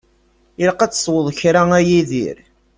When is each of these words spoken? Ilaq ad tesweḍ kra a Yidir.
Ilaq 0.61 0.79
ad 0.81 0.91
tesweḍ 0.91 1.27
kra 1.39 1.63
a 1.77 1.79
Yidir. 1.87 2.37